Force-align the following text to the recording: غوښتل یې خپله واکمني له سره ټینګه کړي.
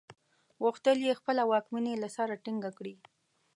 غوښتل 0.63 0.97
یې 1.07 1.13
خپله 1.19 1.43
واکمني 1.51 1.93
له 2.03 2.09
سره 2.17 2.33
ټینګه 2.43 2.71
کړي. 2.77 2.95